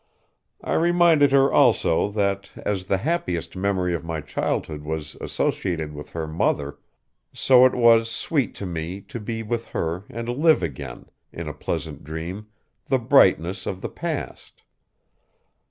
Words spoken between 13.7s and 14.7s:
the past.